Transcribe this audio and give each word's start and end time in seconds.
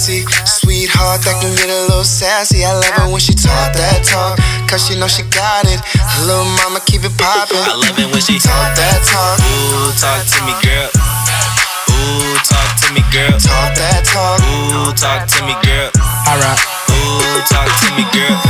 classy. 0.00 0.24
Sweetheart 0.46 1.20
that 1.28 1.36
can 1.40 1.52
get 1.56 1.68
a 1.68 1.80
little 1.92 2.04
sassy. 2.04 2.64
I 2.64 2.72
love 2.72 2.94
her 2.96 3.08
when 3.12 3.20
she 3.20 3.34
talk 3.34 3.72
that 3.76 4.00
talk, 4.04 4.40
cause 4.68 4.86
she 4.86 4.96
know 4.96 5.08
she 5.08 5.22
got 5.28 5.68
it. 5.68 5.80
Little 6.24 6.48
mama 6.64 6.80
keep 6.88 7.04
it 7.04 7.12
poppin'. 7.20 7.60
I 7.60 7.76
love 7.76 7.98
it 7.98 8.08
when 8.08 8.22
she 8.24 8.40
talk 8.40 8.72
that 8.76 9.00
talk. 9.04 9.36
Ooh, 9.44 9.92
talk 10.00 10.24
to 10.24 10.38
me, 10.48 10.56
girl. 10.64 10.88
Ooh, 11.92 12.32
talk 12.48 12.70
to 12.80 12.88
me, 12.96 13.02
girl. 13.12 13.36
Talk 13.36 13.76
that 13.76 14.00
talk. 14.08 14.40
Ooh, 14.48 14.92
talk 14.96 15.28
to 15.28 15.38
me, 15.44 15.54
girl. 15.60 15.92
Alright. 16.24 16.60
Ooh, 16.96 17.40
talk 17.44 17.68
to 17.68 17.88
me, 17.92 18.04
girl. 18.16 18.49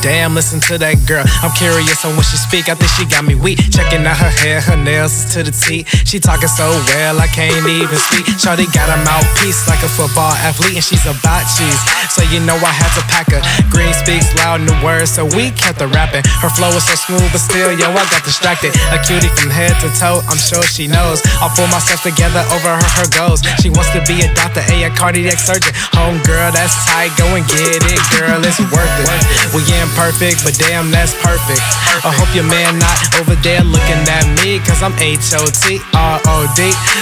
Damn, 0.00 0.32
listen 0.32 0.64
to 0.72 0.80
that 0.80 0.96
girl. 1.04 1.28
I'm 1.44 1.52
curious 1.52 2.00
on 2.08 2.16
when 2.16 2.24
she 2.24 2.40
speak. 2.40 2.72
I 2.72 2.74
think 2.74 2.88
she 2.96 3.04
got 3.04 3.20
me 3.20 3.36
weak. 3.36 3.60
Checking 3.68 4.00
out 4.08 4.16
her 4.16 4.32
hair, 4.32 4.64
her 4.64 4.76
nails 4.80 5.12
is 5.12 5.24
to 5.36 5.44
the 5.44 5.52
T. 5.52 5.84
She 6.08 6.16
talking 6.16 6.48
so 6.48 6.72
well, 6.88 7.20
I 7.20 7.28
can't 7.28 7.52
even 7.68 8.00
speak. 8.08 8.24
Shorty 8.40 8.64
got 8.72 8.88
a 8.88 8.96
mouthpiece 9.04 9.68
like 9.68 9.84
a 9.84 9.90
football 9.92 10.32
athlete, 10.40 10.80
and 10.80 10.84
she's 10.84 11.04
about 11.04 11.44
cheese. 11.52 11.76
So 12.16 12.24
you 12.32 12.40
know 12.40 12.56
I 12.56 12.72
had 12.72 12.88
to 12.96 13.04
pack 13.12 13.28
her. 13.28 13.44
Green 13.68 13.92
speaks 13.92 14.32
loud 14.40 14.64
in 14.64 14.66
the 14.72 14.78
words, 14.80 15.12
so 15.12 15.28
we 15.36 15.52
kept 15.52 15.84
her 15.84 15.90
rapping. 15.92 16.24
Her 16.40 16.48
flow 16.56 16.72
is 16.72 16.88
so 16.88 16.96
smooth, 16.96 17.28
but 17.28 17.44
still, 17.44 17.68
yo, 17.68 17.92
I 17.92 18.04
got 18.08 18.24
distracted. 18.24 18.72
A 18.96 18.98
cutie 19.04 19.28
from 19.36 19.52
head 19.52 19.76
to 19.84 19.92
toe, 20.00 20.24
I'm 20.32 20.40
sure 20.40 20.64
she 20.64 20.88
knows. 20.88 21.20
I'll 21.44 21.52
pull 21.52 21.68
myself 21.68 22.00
together 22.00 22.40
over 22.56 22.72
her, 22.72 22.90
her 23.04 23.08
goals. 23.12 23.44
She 23.60 23.68
wants 23.68 23.92
to 23.92 24.00
be 24.08 24.24
a 24.24 24.32
doctor, 24.32 24.64
a, 24.64 24.88
a 24.88 24.90
cardiac 24.96 25.36
surgeon. 25.36 25.76
Home 25.92 26.16
girl, 26.24 26.48
that's 26.48 26.72
tight 26.88 27.12
go 27.20 27.28
and 27.36 27.44
get 27.52 27.84
it, 27.84 28.00
girl, 28.16 28.40
it's 28.40 28.60
worth 28.72 28.96
it. 29.04 29.20
We 29.52 29.60
imperfect, 29.90 30.46
but 30.46 30.54
damn, 30.54 30.90
that's 30.90 31.12
perfect. 31.18 31.60
I 32.06 32.14
hope 32.14 32.30
your 32.30 32.46
man 32.46 32.78
not 32.78 32.96
over 33.18 33.34
there 33.42 33.62
looking 33.66 33.98
at 34.06 34.24
me, 34.40 34.62
cause 34.62 34.82
I'm 34.82 34.94
H-O-T-R-O-D. 34.96 36.60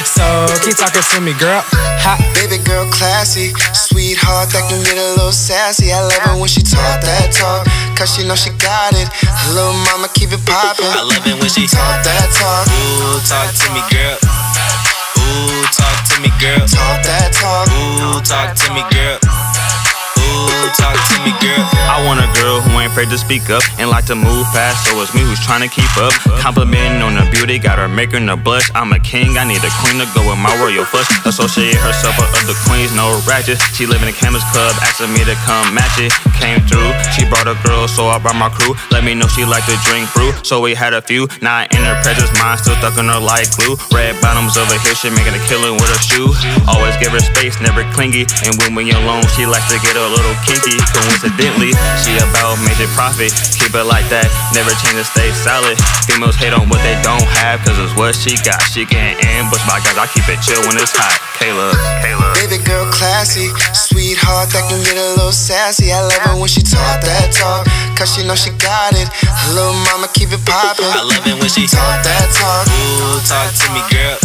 So 0.09 0.25
keep 0.65 0.77
talking 0.77 1.05
to 1.05 1.19
me, 1.21 1.37
girl. 1.37 1.61
Hot. 2.03 2.19
Baby 2.33 2.63
girl, 2.65 2.89
classy, 2.89 3.53
sweetheart 3.77 4.49
that 4.57 4.65
can 4.73 4.81
get 4.89 4.97
a 4.97 5.09
little 5.21 5.35
sassy. 5.35 5.93
I 5.93 6.01
love 6.01 6.25
it 6.33 6.41
when 6.41 6.49
she 6.49 6.65
talk 6.65 7.05
that 7.05 7.29
talk, 7.37 7.69
cause 7.93 8.09
she 8.17 8.25
know 8.25 8.35
she 8.35 8.51
got 8.57 8.97
it. 8.97 9.09
Little 9.53 9.77
mama 9.93 10.09
keep 10.17 10.33
it 10.33 10.41
poppin'. 10.49 10.89
I 10.89 11.05
love 11.05 11.25
it 11.29 11.37
when 11.37 11.51
she 11.53 11.69
talk 11.69 12.01
that 12.03 12.27
talk. 12.33 12.65
Ooh, 12.73 13.21
talk 13.29 13.53
to 13.53 13.69
me, 13.77 13.83
girl. 13.93 14.17
Ooh, 15.21 15.61
talk 15.77 15.99
to 16.09 16.17
me, 16.25 16.31
girl. 16.41 16.65
Talk 16.65 17.05
that 17.05 17.37
talk. 17.37 17.69
Ooh, 17.69 18.23
talk 18.25 18.57
to 18.57 18.67
me, 18.73 18.83
girl. 18.89 19.28
Talk 20.77 20.95
to 20.95 21.17
me, 21.27 21.33
girl. 21.43 21.65
I 21.91 21.99
want 22.07 22.23
a 22.23 22.29
girl 22.39 22.61
who 22.63 22.71
ain't 22.79 22.93
afraid 22.93 23.11
to 23.11 23.19
speak 23.19 23.51
up 23.51 23.65
and 23.83 23.91
like 23.91 24.07
to 24.07 24.15
move 24.15 24.47
fast, 24.55 24.87
so 24.87 24.95
it's 25.03 25.11
me 25.17 25.27
who's 25.27 25.43
trying 25.43 25.67
to 25.67 25.73
keep 25.73 25.91
up. 25.99 26.15
Complimenting 26.39 27.03
on 27.03 27.19
her 27.19 27.27
beauty, 27.35 27.59
got 27.59 27.83
her 27.83 27.91
making 27.91 28.31
her 28.31 28.39
blush. 28.39 28.71
I'm 28.79 28.95
a 28.95 29.01
king, 29.03 29.35
I 29.35 29.43
need 29.43 29.59
a 29.67 29.73
queen 29.83 29.99
to 29.99 30.07
go 30.15 30.23
with 30.23 30.39
my 30.39 30.55
royal 30.63 30.87
flush. 30.87 31.11
Associate 31.27 31.75
herself 31.75 32.15
with 32.15 32.31
other 32.31 32.55
queens, 32.69 32.78
no 32.99 33.15
ratchet. 33.31 33.63
She 33.79 33.87
live 33.87 34.03
in 34.03 34.11
a 34.11 34.17
campus 34.19 34.43
club, 34.51 34.75
asking 34.83 35.15
me 35.15 35.23
to 35.23 35.39
come 35.47 35.71
match 35.71 36.03
it. 36.03 36.11
Came 36.35 36.59
through, 36.67 36.91
she 37.15 37.23
brought 37.31 37.47
a 37.47 37.55
girl, 37.63 37.87
so 37.87 38.11
I 38.11 38.19
brought 38.19 38.35
my 38.35 38.51
crew. 38.51 38.75
Let 38.91 39.07
me 39.07 39.15
know 39.15 39.31
she 39.31 39.47
like 39.47 39.63
to 39.71 39.79
drink 39.87 40.11
brew, 40.11 40.35
so 40.43 40.59
we 40.59 40.75
had 40.75 40.91
a 40.91 41.03
few. 41.03 41.31
Now 41.39 41.63
in 41.63 41.83
her 41.87 41.95
presence, 42.03 42.31
mind, 42.43 42.59
still 42.59 42.75
stuck 42.83 42.99
in 42.99 43.07
her 43.07 43.23
like 43.23 43.47
glue. 43.55 43.79
Red 43.95 44.19
bottoms 44.19 44.59
over 44.59 44.75
here, 44.83 44.99
she 44.99 45.15
making 45.15 45.39
a 45.39 45.43
killing 45.47 45.79
with 45.79 45.87
her 45.87 46.03
shoe. 46.03 46.31
Always 46.67 46.99
give 46.99 47.15
her 47.15 47.23
space, 47.23 47.55
never 47.63 47.87
clingy. 47.95 48.27
And 48.43 48.59
when 48.59 48.75
we 48.75 48.91
alone, 48.91 49.23
she 49.39 49.47
likes 49.47 49.71
to 49.71 49.79
get 49.79 49.95
a 49.95 50.07
little 50.11 50.35
kinky. 50.43 50.75
Coincidentally, 50.91 51.79
she 52.03 52.19
about 52.19 52.59
major 52.67 52.91
profit. 52.99 53.31
Keep 53.55 53.79
it 53.79 53.87
like 53.87 54.07
that, 54.11 54.27
never 54.59 54.75
change 54.83 54.99
and 54.99 55.07
stay 55.07 55.31
solid. 55.39 55.79
Females 56.11 56.35
hate 56.35 56.55
on 56.55 56.67
what 56.67 56.83
they 56.83 56.99
don't 57.07 57.27
have, 57.39 57.63
cause 57.63 57.79
it's 57.79 57.95
what 57.95 58.19
she 58.19 58.35
got. 58.43 58.59
She 58.75 58.83
getting 58.87 59.19
ambushed 59.39 59.67
by 59.71 59.79
guys, 59.87 59.95
I 59.95 60.11
keep 60.11 60.27
it 60.27 60.43
chill 60.43 60.63
when 60.67 60.75
it's 60.79 60.95
hot. 60.95 61.15
Girl, 61.39 61.71
classy, 63.29 63.53
sweetheart 63.77 64.49
that 64.57 64.65
can 64.73 64.81
get 64.85 64.97
a 64.97 65.09
little 65.21 65.33
sassy. 65.33 65.93
I 65.93 66.01
love 66.01 66.25
it 66.33 66.41
when 66.41 66.49
she 66.49 66.63
talk 66.65 67.05
that 67.05 67.29
talk, 67.29 67.69
cause 67.93 68.09
she 68.17 68.25
know 68.25 68.35
she 68.35 68.51
got 68.57 68.97
it. 68.97 69.09
Little 69.53 69.77
mama 69.93 70.09
keep 70.17 70.33
it 70.33 70.41
poppin'. 70.49 70.89
I 70.89 71.05
love 71.05 71.25
it 71.29 71.37
when 71.37 71.51
she 71.53 71.69
talk 71.69 72.01
that 72.01 72.27
talk. 72.33 72.65
Ooh, 72.73 73.21
talk 73.29 73.53
to 73.53 73.67
me, 73.77 73.85
girl. 73.93 74.17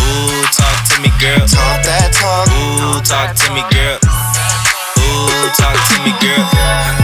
Ooh, 0.00 0.40
talk 0.56 0.78
to 0.88 0.96
me, 1.04 1.12
girl. 1.20 1.44
Talk 1.44 1.84
that 1.84 2.08
talk. 2.16 2.48
Ooh, 2.56 2.96
talk 3.04 3.36
to 3.36 3.46
me, 3.52 3.60
girl. 3.68 4.00
Ooh, 4.00 5.48
talk 5.52 5.76
to 5.76 5.96
me, 6.00 6.12
girl. 6.24 6.44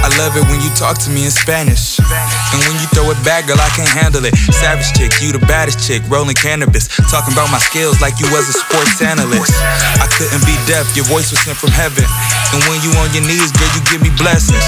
I 0.00 0.08
love 0.16 0.36
it 0.36 0.44
when 0.48 0.60
you 0.60 0.70
talk 0.72 0.96
to 1.04 1.10
me 1.10 1.24
in 1.24 1.30
Spanish. 1.30 2.00
And 2.52 2.60
when 2.68 2.76
you 2.82 2.86
throw 2.92 3.08
it 3.10 3.20
back, 3.24 3.46
girl, 3.46 3.60
I 3.60 3.70
can't 3.72 3.88
handle 3.88 4.24
it. 4.24 4.36
Savage 4.60 4.92
chick, 4.92 5.14
you 5.22 5.32
the 5.32 5.42
baddest 5.46 5.80
chick, 5.80 6.02
rolling 6.10 6.36
cannabis. 6.36 6.90
Talking 7.08 7.32
about 7.32 7.48
my 7.50 7.62
skills 7.62 8.00
like 8.00 8.20
you 8.20 8.26
was 8.34 8.48
a 8.50 8.56
sports 8.56 9.00
analyst. 9.00 9.54
I 10.02 10.06
couldn't 10.12 10.44
be 10.44 10.54
deaf, 10.68 10.90
your 10.94 11.06
voice 11.06 11.30
was 11.30 11.40
sent 11.40 11.56
from 11.56 11.70
heaven. 11.70 12.04
And 12.52 12.62
when 12.70 12.78
you 12.84 12.92
on 13.02 13.10
your 13.10 13.24
knees, 13.26 13.50
girl, 13.54 13.70
you 13.74 13.82
give 13.90 14.02
me 14.02 14.12
blessings. 14.14 14.62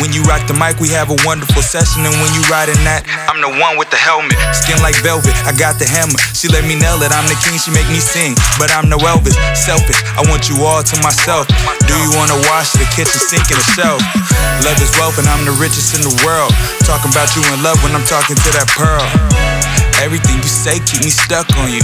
When 0.00 0.12
you 0.12 0.20
rock 0.28 0.44
the 0.44 0.52
mic, 0.52 0.76
we 0.76 0.92
have 0.92 1.08
a 1.08 1.18
wonderful 1.24 1.64
session. 1.64 2.04
And 2.04 2.12
when 2.20 2.30
you 2.36 2.44
riding 2.52 2.76
that, 2.84 3.08
I'm 3.28 3.40
the 3.40 3.48
one 3.48 3.80
with 3.80 3.88
the 3.88 4.00
helmet. 4.00 4.36
Skin 4.52 4.76
like 4.84 4.96
velvet, 5.00 5.32
I 5.48 5.56
got 5.56 5.80
the 5.80 5.88
hammer. 5.88 6.16
She 6.36 6.48
let 6.52 6.68
me 6.68 6.76
nail 6.76 7.00
it, 7.00 7.12
I'm 7.12 7.24
the 7.28 7.36
king, 7.44 7.56
she 7.56 7.72
make 7.72 7.88
me 7.88 8.00
sing. 8.00 8.36
But 8.60 8.72
I'm 8.72 8.88
no 8.92 9.00
Elvis, 9.00 9.36
selfish. 9.56 9.96
I 10.16 10.24
want 10.28 10.48
you 10.52 10.60
all 10.64 10.84
to 10.84 10.96
myself. 11.00 11.48
Do 11.88 11.94
you 11.96 12.10
wanna 12.16 12.36
wash 12.52 12.72
the 12.76 12.84
kitchen 12.92 13.20
sink 13.20 13.48
and 13.48 13.60
the 13.60 13.68
shelf? 13.72 14.00
Love 14.64 14.80
is 14.80 14.92
wealth, 15.00 15.16
and 15.20 15.28
I'm 15.28 15.44
the 15.44 15.56
richest 15.56 15.96
in 15.96 16.04
the 16.04 16.12
world. 16.24 16.52
Talking 16.84 17.12
about 17.12 17.25
you 17.34 17.42
in 17.50 17.62
love 17.64 17.80
when 17.82 17.96
I'm 17.96 18.04
talking 18.04 18.36
to 18.36 18.50
that 18.54 18.68
pearl. 18.76 19.02
Everything 20.04 20.36
you 20.38 20.50
say 20.52 20.78
keep 20.84 21.00
me 21.00 21.10
stuck 21.10 21.48
on 21.58 21.72
you. 21.72 21.82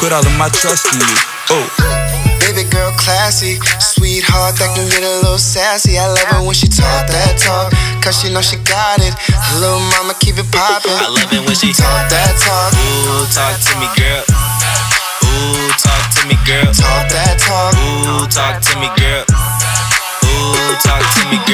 Put 0.00 0.10
all 0.10 0.24
of 0.24 0.34
my 0.40 0.48
trust 0.50 0.88
in 0.90 0.98
you. 0.98 1.18
Oh. 1.52 1.66
Baby 2.40 2.64
girl, 2.68 2.90
classy, 2.96 3.60
sweetheart 3.78 4.56
that 4.56 4.72
can 4.72 4.88
get 4.88 5.04
a 5.04 5.14
little 5.20 5.38
sassy. 5.38 6.00
I 6.00 6.08
love 6.08 6.26
it 6.26 6.42
when 6.48 6.56
she 6.56 6.66
talk 6.66 7.06
that 7.06 7.36
talk, 7.36 7.70
cause 8.00 8.18
she 8.18 8.32
know 8.32 8.40
she 8.40 8.56
got 8.64 8.98
it. 9.04 9.14
Little 9.60 9.80
mama 9.94 10.16
keep 10.18 10.40
it 10.40 10.48
poppin'. 10.48 10.92
I 10.96 11.12
love 11.12 11.30
it 11.30 11.44
when 11.44 11.56
she 11.56 11.70
talk 11.76 12.08
that 12.08 12.32
talk. 12.40 12.72
Ooh, 12.74 13.28
talk 13.30 13.54
to 13.54 13.72
me, 13.78 13.88
girl. 13.94 14.24
Ooh, 15.28 15.70
talk 15.78 16.04
to 16.18 16.20
me, 16.26 16.36
girl. 16.48 16.68
Talk 16.72 17.04
that 17.12 17.36
talk. 17.38 17.72
Ooh, 17.78 18.26
talk 18.32 18.58
to 18.58 18.72
me, 18.80 18.88
girl. 18.98 19.24
Ooh, 19.28 20.74
talk 20.82 21.04
to 21.04 21.22
me, 21.30 21.38
girl. 21.46 21.53